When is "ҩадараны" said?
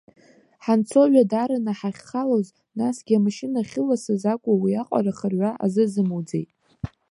1.11-1.71